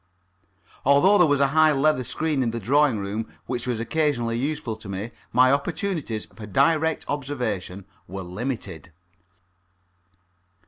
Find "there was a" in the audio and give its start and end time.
1.19-1.49